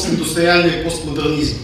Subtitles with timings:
[0.00, 1.58] постиндустриальный постмодернизм.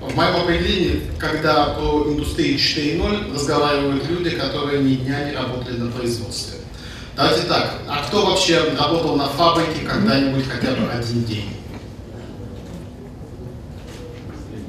[0.00, 5.90] В моем определении, когда про индустрию 4.0 разговаривают люди, которые ни дня не работали на
[5.90, 6.58] производстве.
[7.16, 11.48] Давайте так, а кто вообще работал на фабрике когда-нибудь хотя бы один день?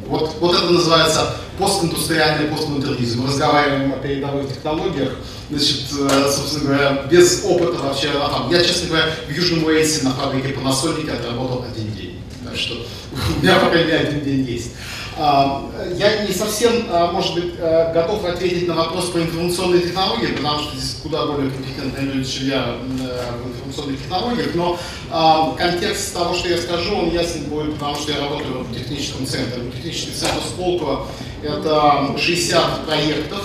[0.07, 3.21] Вот, вот это называется постиндустриальный постмодернизм.
[3.21, 5.11] Мы разговариваем о передовых технологиях,
[5.49, 8.09] значит, э, собственно говоря, без опыта вообще.
[8.49, 12.20] Я, честно говоря, в Южном Уэльсе на фабрике Panasonic отработал один день.
[12.51, 14.71] Так что у меня, по крайней мере, один день есть.
[15.17, 20.33] А, я не совсем, а, может быть, э, готов ответить на вопрос про информационные технологии,
[20.33, 24.77] потому что здесь куда более компетентные люди, чем я э, в информационных технологиях, но
[25.09, 29.25] а, контекст того, что я скажу, он ясен будет, потому что я работаю в техническом
[29.25, 29.63] центре.
[29.73, 31.07] Технический центр Сколково–
[31.41, 33.43] это 60 проектов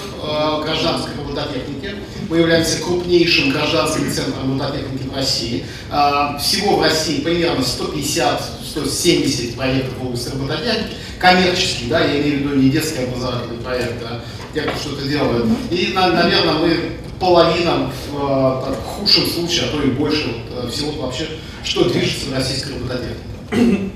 [0.65, 1.95] гражданской робототехники.
[2.29, 5.65] Мы являемся крупнейшим гражданским центром робототехники в России.
[6.41, 7.63] Всего в России примерно
[8.77, 10.97] 150-170 проектов в области робототехники
[11.89, 15.47] да, я имею в виду не детский образовательный проект, а те, кто что-то делает.
[15.71, 16.77] И, наверное, мы
[17.19, 21.27] половина в так, худшем случае, а то и больше вот, э, всего вообще,
[21.65, 23.91] что движется в российской робототехнике.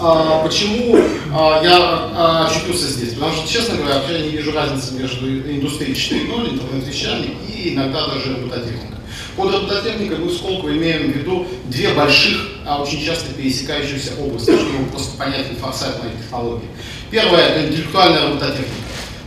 [0.00, 0.96] А, почему
[1.32, 3.14] а, я а, очутился здесь?
[3.14, 8.34] Потому что, честно говоря, я не вижу разницы между индустрией 4.0, интернет-вещами и иногда даже
[8.34, 8.97] робототехникой.
[9.38, 14.50] Под робототехникой мы в Сколково имеем в виду две больших, а очень часто пересекающиеся области,
[14.50, 16.66] чтобы просто понять информационные технологии.
[17.08, 18.72] Первое– это интеллектуальная робототехника.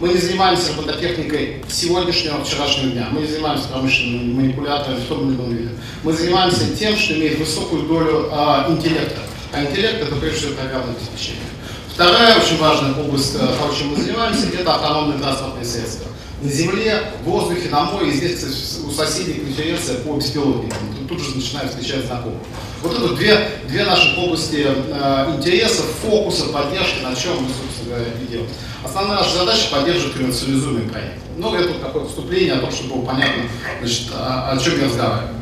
[0.01, 3.07] Мы не занимаемся робототехникой сегодняшнего, вчерашнего дня.
[3.09, 5.75] Мы не занимаемся промышленными манипуляторами в том или ином.
[6.03, 9.21] Мы занимаемся тем, что имеет высокую долю а, интеллекта.
[9.53, 11.39] А интеллект– это прежде всего программное обеспечение.
[11.87, 16.10] Вторая очень важная область, э, того, чем мы занимаемся, это автономные транспортные средства
[16.41, 18.11] на земле, в воздухе, на море.
[18.11, 18.43] И здесь,
[18.85, 20.79] у соседей конференция по беспилотникам.
[20.97, 22.39] Тут, тут же начинают встречать знакомых.
[22.81, 28.11] Вот это две, две наши области э, интересов, фокуса, поддержки, на чем мы, собственно говоря,
[28.29, 28.49] делаем.
[28.83, 31.19] Основная наша задача– поддерживать коммерциализуемый проект.
[31.37, 33.43] Ну, это такое вступление о том, чтобы было понятно,
[33.79, 35.35] значит, о, о чем я разговариваю.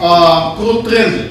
[0.00, 1.30] А, про тренды.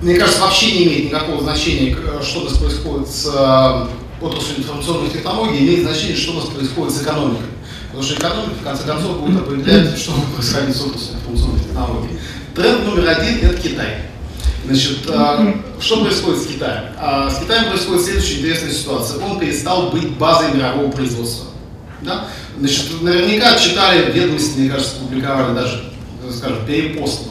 [0.00, 5.12] Мне кажется, вообще не имеет никакого значения, что у нас происходит с э, отраслью информационных
[5.12, 7.46] технологий, имеет значение, что у нас происходит с экономикой.
[7.88, 12.18] Потому что экономика, в конце концов, будет определять, что будет происходить с отраслью информационных технологий.
[12.54, 14.02] Тренд номер один– это Китай.
[14.66, 16.92] Значит, а, что происходит с Китаем?
[16.98, 19.24] А, с Китаем происходит следующая интересная ситуация.
[19.24, 21.46] Он перестал быть базой мирового производства.
[22.02, 22.28] Да?
[22.58, 25.92] Значит, наверняка читали ведомости, мне кажется, публиковали даже,
[26.36, 27.22] скажем, перепост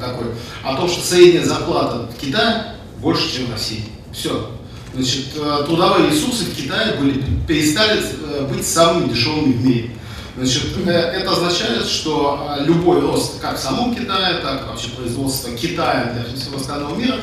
[0.00, 0.26] такой,
[0.62, 3.84] о том, что средняя зарплата в Китае больше, чем в России.
[4.12, 4.50] Все.
[4.96, 9.90] Значит, э, трудовые ресурсы в Китае были, перестали э, быть самыми дешевыми в мире.
[10.38, 15.50] Значит, э, это означает, что любой рост как в самом Китае, так и вообще производства
[15.50, 17.16] Китая для всего остального мира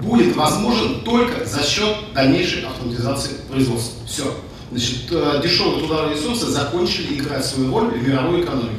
[0.00, 4.06] будет возможен только за счет дальнейшей автоматизации производства.
[4.06, 4.32] Все.
[4.70, 5.08] Значит,
[5.42, 8.78] дешевые трудовые ресурсы закончили играть свою роль в мировой экономике.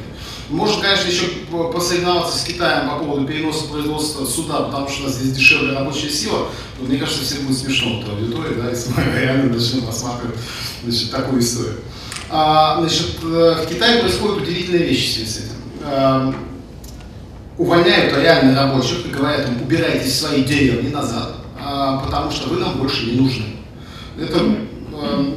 [0.51, 1.27] Можно, конечно, еще
[1.71, 6.09] посоревноваться с Китаем по поводу переноса производства сюда, потому что у нас здесь дешевле рабочая
[6.09, 6.49] сила.
[6.77, 10.35] Но мне кажется, всем будет смешно в аудитории, да, если мы реально начнем рассматривать
[10.83, 11.77] значит, такую историю.
[12.29, 15.55] А, значит, э, в Китае происходят удивительные вещи в связи с этим.
[15.85, 16.35] А,
[17.57, 22.77] увольняют реально рабочих и говорят им, убирайтесь свои деревни назад, а, потому что вы нам
[22.77, 23.45] больше не нужны.
[24.19, 24.57] Это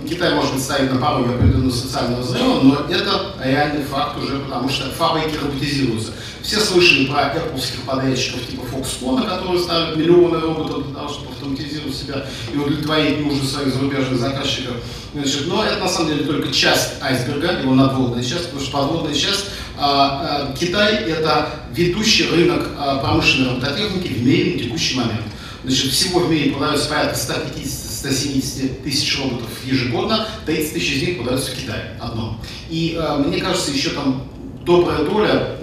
[0.08, 4.68] Китай может быть стоит на пороге определенного социального взрыва, но это реальный факт уже, потому
[4.68, 6.12] что фабрики роботизируются.
[6.42, 11.94] Все слышали про apple подрядчиков типа Foxconn, которые ставят миллионы роботов для того, чтобы автоматизировать
[11.94, 14.74] себя и удовлетворить нужды своих зарубежных заказчиков.
[15.14, 19.14] Значит, но это на самом деле только часть айсберга, его надводная часть, потому что подводная
[19.14, 19.46] часть
[19.78, 25.22] а, а, Китай это ведущий рынок а, промышленной робототехники в мире на текущий момент.
[25.64, 31.18] Значит, всего в мире продается порядка 150 170 тысяч роботов ежегодно, 30 тысяч из них
[31.18, 32.38] продаются в Китае одно.
[32.68, 34.24] И э, мне кажется, еще там
[34.66, 35.56] добрая доля,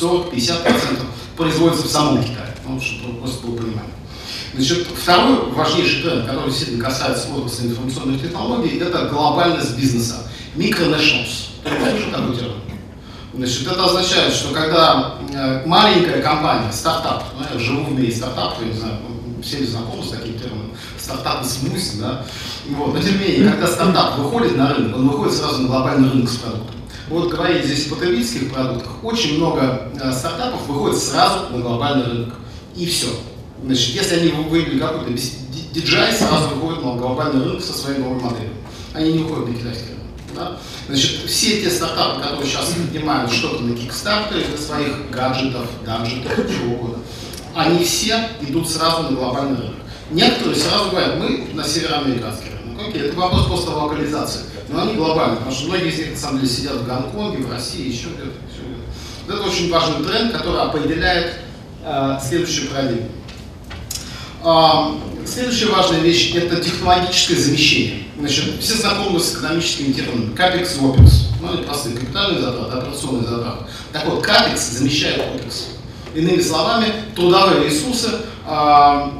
[0.00, 1.02] 40-50%
[1.36, 3.92] производится в самом Китае, ну, чтобы просто было понимание.
[4.54, 10.30] Значит, второй важнейший тренд, который действительно касается отрасли информационных технологий, это глобальность бизнеса.
[10.56, 11.50] Micronationals.
[11.62, 12.59] Что такое термин?
[13.32, 18.60] Значит, это означает, что когда э, маленькая компания, стартап, ну, я живу в мире стартапов,
[18.60, 18.94] я не знаю,
[19.42, 22.24] все знакомы с таким термином, стартап смузи, да,
[22.70, 22.92] вот.
[22.94, 26.28] но тем не менее, когда стартап выходит на рынок, он выходит сразу на глобальный рынок
[26.28, 26.76] с продуктом.
[27.08, 32.34] Вот говорить здесь о потребительских продуктах, очень много э, стартапов выходит сразу на глобальный рынок.
[32.76, 33.08] И все.
[33.64, 38.54] Значит, если они вывели какой-то DJI, сразу выходят на глобальный рынок со своей новой моделью.
[38.92, 39.89] Они не выходят на китайский.
[40.34, 40.56] Да?
[40.88, 46.74] Значит, все те стартапы, которые сейчас поднимают что-то на Kickstarter для своих гаджетов, гаджетов, чего
[46.74, 46.98] угодно,
[47.54, 49.76] они все идут сразу на глобальный рынок.
[50.10, 52.88] Некоторые сразу говорят, мы на североамериканский рынок.
[52.88, 54.40] Окей, это вопрос просто локализации.
[54.68, 57.50] Но они глобальные, потому что многие из них на самом деле сидят в Гонконге, в
[57.50, 58.30] России, еще где-то.
[59.26, 61.34] Где это очень важный тренд, который определяет
[61.84, 63.08] э, следующую парадигму.
[64.44, 68.04] Э, следующая важная вещь– это технологическое замещение.
[68.20, 70.34] Значит, все знакомы с экономическими терминами.
[70.34, 71.12] CAPEX и OPEX.
[71.40, 73.64] Ну, это простые капитальные затраты, операционные затраты.
[73.92, 75.64] Так вот, CAPEX замещает OPEX.
[76.14, 76.86] Иными словами,
[77.16, 78.10] трудовые ресурсы
[78.46, 79.10] э,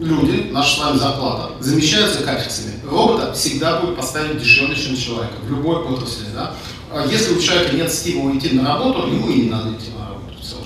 [0.00, 2.72] люди, наша с вами зарплата, замещаются капексами.
[2.88, 6.26] Робота всегда будет поставить дешевле, чем человека, в любой отрасли.
[6.34, 6.54] Да?
[6.90, 10.08] А если у человека нет стимула идти на работу, ему и не надо идти на
[10.08, 10.34] работу.
[10.40, 10.56] Все.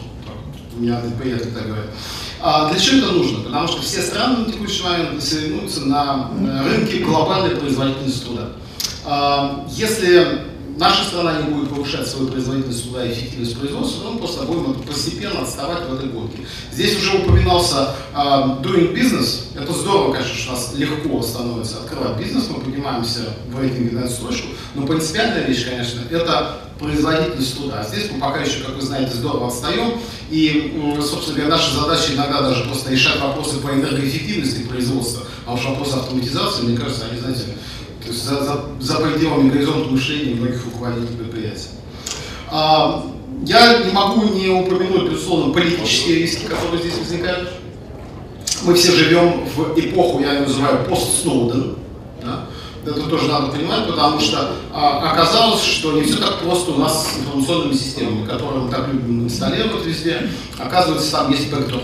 [0.76, 1.90] У меня приятель так говорит.
[2.44, 3.44] А для чего это нужно?
[3.44, 6.30] Потому что все страны на текущий момент соревнуются на
[6.64, 8.48] рынке глобальной производительности труда.
[9.04, 14.18] А, если наша страна не будет повышать свою производительность труда и эффективность производства, то мы
[14.18, 16.38] просто будем постепенно отставать в этой гонке.
[16.72, 19.48] Здесь уже упоминался uh, doing business.
[19.54, 24.04] Это здорово, конечно, что у нас легко становится открывать бизнес, мы поднимаемся в рейтинге на
[24.04, 27.84] эту строчку, но принципиальная вещь, конечно, это производительность труда.
[27.84, 32.40] Здесь мы пока еще, как вы знаете, здорово отстаем, и, собственно говоря, наша задача иногда
[32.40, 37.42] даже просто решать вопросы по энергоэффективности производства, а уж вопросы автоматизации, мне кажется, они, знаете,
[38.02, 41.68] то есть за, за, за пределами горизонта мышления многих руководителей предприятий.
[42.50, 43.04] А,
[43.44, 47.50] я не могу не упомянуть, безусловно, политические риски, которые здесь возникают.
[48.62, 51.76] Мы все живем в эпоху, я ее называю, пост-Сноуден.
[52.22, 52.46] Да?
[52.84, 57.06] Это тоже надо понимать, потому что а, оказалось, что не все так просто у нас
[57.06, 60.28] с информационными системами, которые мы так любим инсталлировать везде.
[60.58, 61.82] Оказывается, там есть бэкдор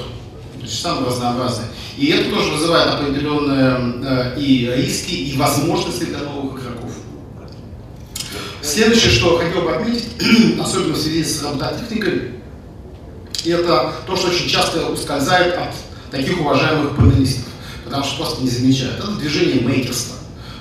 [0.69, 1.69] самые разнообразные.
[1.97, 6.91] И это тоже вызывает определенные э, и риски, и возможности для новых игроков.
[8.63, 10.09] Следующее, что хотел бы отметить,
[10.61, 12.33] особенно в связи с робототехникой,
[13.45, 15.75] это то, что очень часто ускользает от
[16.11, 17.45] таких уважаемых панелистов,
[17.85, 18.99] потому что просто не замечают.
[18.99, 20.17] Это движение мейкерства.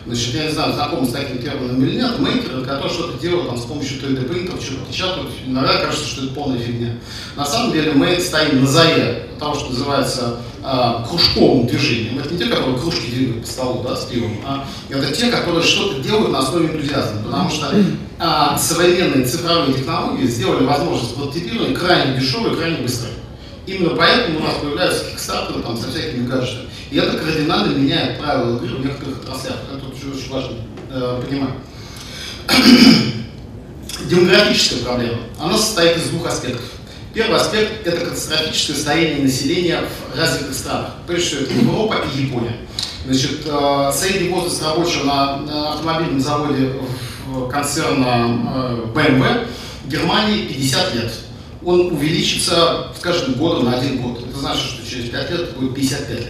[0.08, 3.58] Значит, я не знаю, знаком с таким термином или нет, мейкеры, которые что-то делают там,
[3.58, 6.94] с помощью 3D принтеров, что-то печатают, иногда кажется, что это полная фигня.
[7.36, 12.20] На самом деле мы стоим на заре того, что называется э, кружковым движением.
[12.20, 15.62] Это не те, которые кружки двигают по столу да, с пивом, а это те, которые
[15.62, 17.24] что-то делают на основе энтузиазма.
[17.26, 23.12] Потому что э, современные цифровые технологии сделали возможность прототипирования крайне дешевой крайне быстрой.
[23.68, 26.70] Именно поэтому у нас появляются кикстартеры там, со всякими гаджетами.
[26.90, 29.58] И это кардинально меняет правила игры в некоторых отраслях.
[29.76, 30.56] Это очень, очень важно
[30.90, 31.54] э, понимать.
[34.06, 35.18] Демографическая проблема.
[35.38, 36.64] Она состоит из двух аспектов.
[37.14, 39.82] Первый аспект– это катастрофическое состояние населения
[40.14, 40.92] в развитых странах.
[41.06, 42.56] Прежде всего, это Европа и Япония.
[43.06, 46.74] Значит, э, средний возраст рабочего на, на автомобильном заводе
[47.52, 49.48] концерна э, BMW
[49.84, 51.12] в Германии 50 лет
[51.64, 54.24] он увеличится с каждым годом на один год.
[54.28, 56.28] Это значит, что через 5 лет будет 55 лет.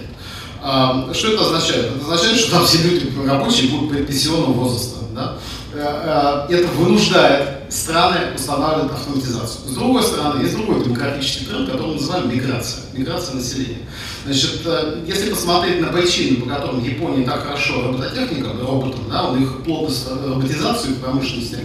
[0.61, 1.95] А, что это означает?
[1.95, 4.97] Это означает, что там все люди рабочие будут пенсионного возраста.
[5.13, 5.37] Да?
[5.73, 9.69] Э, это вынуждает страны устанавливать автоматизацию.
[9.69, 12.83] С другой стороны, есть другой демократический тренд, который мы называем миграция.
[12.93, 13.79] Миграция населения.
[14.25, 19.35] Значит, э, если посмотреть на причины, по которым Япония так хорошо робототехника, роботом, да, у
[19.35, 21.59] них плотность роботизации в промышленности,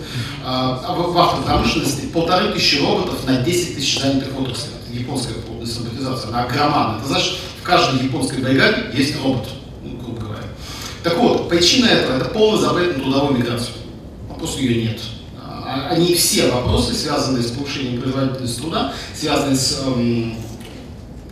[0.45, 4.73] а в автопромышленности полторы тысячи роботов на 10 тысяч занятых отраслей.
[4.87, 6.99] Это японская плотность роботизации, она громадная.
[7.01, 9.49] Это значит, в каждой японской бригаде есть робот,
[9.83, 10.45] ну, грубо говоря.
[11.03, 13.75] Так вот, причина этого– это полный запрет на трудовую миграцию.
[14.29, 15.01] Вопроса ее нет.
[15.73, 20.35] А, они все вопросы, связанные с повышением производительности труда, связанные с эм,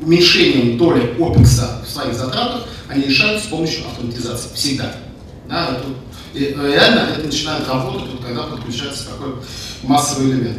[0.00, 4.48] уменьшением доли опекса в своих затратах, они решают с помощью автоматизации.
[4.54, 4.94] Всегда.
[5.46, 5.84] Да, это,
[6.32, 9.34] и реально это начинает работать, вот, когда подключается такой
[9.82, 10.58] массовый элемент.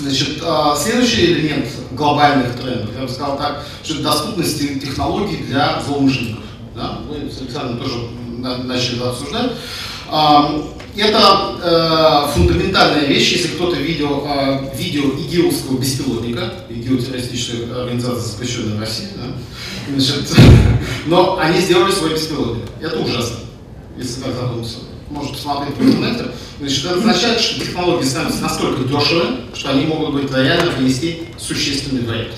[0.00, 5.80] Значит, а, следующий элемент глобальных трендов, я бы сказал так, что это доступность технологий для
[5.82, 6.42] злоумышленников.
[6.74, 6.98] Да?
[7.08, 8.08] Мы с Александром тоже
[8.64, 9.52] начали обсуждать.
[10.96, 17.00] Это э, фундаментальная вещь, если кто-то видел э, видео ИГИЛовского беспилотника, ИГИЛ
[17.78, 19.94] организация, запрещенная в России, да?
[19.94, 20.34] Значит,
[21.06, 22.64] но они сделали свой беспилотник.
[22.80, 23.36] Это ужасно,
[23.98, 24.78] если так задуматься.
[25.10, 26.30] Можете посмотреть в интернете.
[26.58, 32.02] Значит, это означает, что технологии становятся настолько дешевые, что они могут быть реально принести существенный
[32.02, 32.32] вред.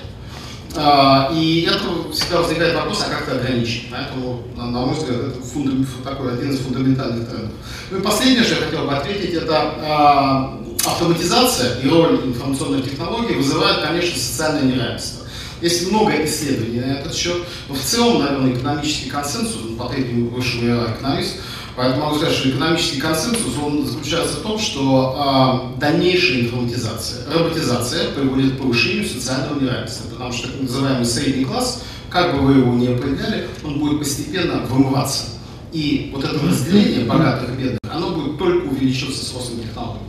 [0.81, 3.89] А, и это всегда возникает вопрос, а как это ограничить?
[3.91, 7.51] Поэтому, на, мой взгляд, это фундам, такой один из фундаментальных трендов.
[7.91, 13.35] Ну и последнее, что я хотел бы ответить, это а, автоматизация и роль информационных технологий
[13.35, 15.27] вызывает, конечно, социальное неравенство.
[15.61, 20.93] Есть много исследований на этот счет, но в целом, наверное, экономический консенсус, по требованию высшего
[20.93, 21.41] экономиста,
[21.79, 28.11] Поэтому могу сказать, что экономический консенсус он заключается в том, что э, дальнейшая информатизация, роботизация
[28.15, 32.75] приводит к повышению социального неравенства, потому что так называемый средний класс как бы вы его
[32.75, 35.27] ни определяли, он будет постепенно вымываться.
[35.73, 40.01] И вот это разделение богатых и бедных, оно будет только увеличиваться с ростом технологий.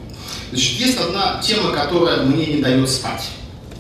[0.50, 3.30] Значит, есть одна тема, которая мне не дает спать,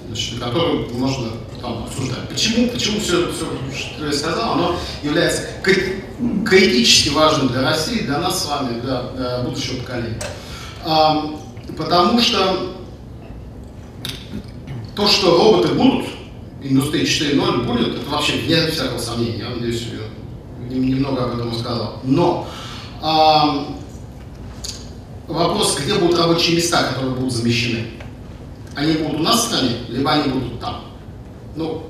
[0.06, 1.30] значит, которую можно
[1.62, 2.28] там, обсуждать.
[2.30, 5.44] Почему, почему все, все, что я сказал, оно является
[6.46, 10.20] критически важным для России, для нас с вами, для, для будущего поколения.
[10.84, 11.36] А,
[11.78, 12.76] потому что
[14.96, 16.08] то, что роботы будут,
[16.62, 19.40] индустрия 4.0 будет, это вообще вне всякого сомнения.
[19.40, 22.00] Я надеюсь, я немного об этом сказал.
[22.04, 22.48] Но
[23.02, 23.68] а,
[25.28, 27.86] вопрос, где будут рабочие места, которые будут замещены?
[28.76, 30.89] Они будут у нас в стране, либо они будут там.
[31.56, 31.84] Ну,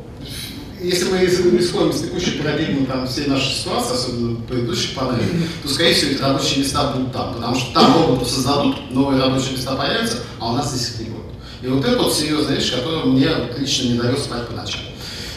[0.81, 5.25] если мы исходим из текущей парадигмы там, всей нашей ситуации, особенно предыдущих панелей,
[5.61, 9.53] то, скорее всего, эти рабочие места будут там, потому что там роботы создадут, новые рабочие
[9.53, 11.25] места появятся, а у нас здесь их не будет.
[11.61, 14.81] И вот это вот серьезная вещь, которая мне лично не дает спать по ночам.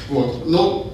[0.08, 0.46] Вот.
[0.46, 0.92] Ну,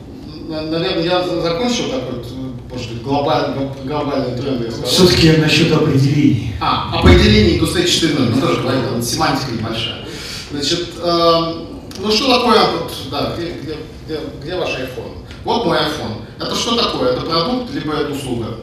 [0.48, 2.24] наверное, я закончил такой,
[2.72, 4.86] может быть, глобальный, глобальный тренд.
[4.86, 6.54] Все-таки насчет определений.
[6.60, 10.06] А, определение индустрии 4.0, мы тоже говорили, семантика небольшая.
[10.50, 11.64] Значит, э,
[12.00, 15.18] ну что такое, вот, да, где, где, где, где ваш iPhone?
[15.44, 16.22] Вот мой iPhone.
[16.38, 17.12] Это что такое?
[17.12, 18.56] Это продукт, либо это услуга?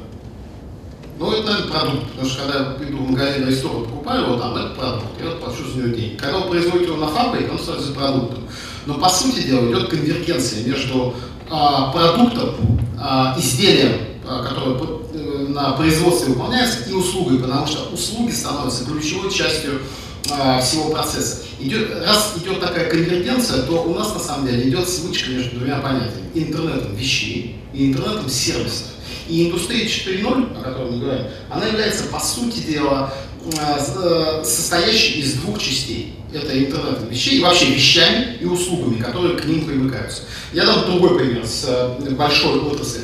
[1.18, 4.76] Ну, это, продукт, потому что когда я иду в магазин стор, покупаю его там, это
[4.76, 6.18] продукт, я плачу за него деньги.
[6.18, 8.44] Когда вы производите его на фабрике, он становится продуктом.
[8.86, 11.14] Но, по сути дела, идет конвергенция между
[11.50, 13.94] а, продуктом, а, изделием,
[14.28, 14.78] а, которое
[15.14, 19.82] э, на производстве выполняется, и услугой, потому что услуги становятся ключевой частью
[20.26, 21.44] всего процесса.
[21.60, 25.80] Идет, раз идет такая конвергенция, то у нас на самом деле идет смычка между двумя
[25.80, 26.30] понятиями.
[26.34, 28.88] Интернетом вещей и интернетом сервисов.
[29.28, 33.12] И индустрия 4.0, о которой мы говорим, она является, по сути дела,
[33.46, 36.14] э, э, состоящей из двух частей.
[36.32, 40.24] Это интернет вещей, и вообще вещами и услугами, которые к ним примыкаются.
[40.54, 43.02] Я дам другой пример с э, большой отрасли.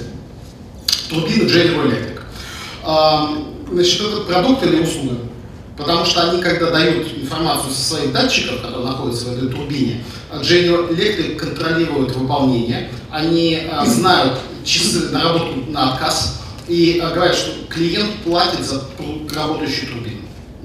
[1.09, 2.19] Турбины General Electric.
[3.71, 5.17] Значит, это продукт или услуга?
[5.77, 10.03] Потому что они, когда дают информацию со своих датчиков, которые находятся в этой турбине,
[10.41, 18.11] General Electric контролирует выполнение, они знают часы на работу на отказ и говорят, что клиент
[18.23, 18.83] платит за
[19.33, 20.20] работающую турбину.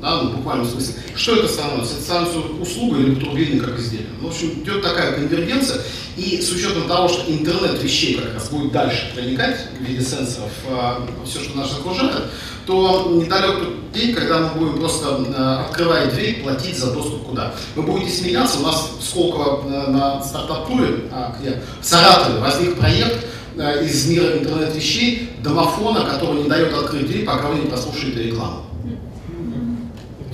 [0.06, 0.94] Да, ну, в смысле.
[1.16, 1.94] Что это становится?
[1.94, 4.06] Это становится услугой или турбиной как изделие.
[4.20, 5.80] Ну, в общем, идет такая конвергенция,
[6.16, 10.52] и с учетом того, что интернет вещей как раз будет дальше проникать в виде сенсоров,
[10.70, 12.22] а, все, что нас окружает,
[12.66, 17.52] то недалек тот день, когда мы будем просто, а, открывая дверь, платить за доступ куда.
[17.74, 21.10] Вы будете смеяться, у нас в Сколково а, на стартап-туре,
[21.40, 27.48] где в Саратове возник проект, из мира интернет-вещей домофона, который не дает открыть дверь, пока
[27.48, 28.65] вы не послушаете рекламу.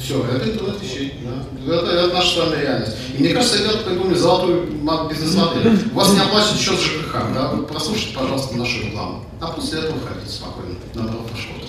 [0.03, 1.15] Все, это интернет-вещей.
[1.23, 1.75] Да.
[1.75, 2.97] Это, это наша с вами реальность.
[3.17, 4.67] И мне кажется, ребята придумали золотую
[5.09, 5.79] бизнес-модель.
[5.93, 7.49] У вас не оплачен счет ЖКХ, да?
[7.53, 9.25] Вы прослушайте, пожалуйста, нашу рекламу.
[9.41, 11.62] А после этого ходите спокойно на правопошкод.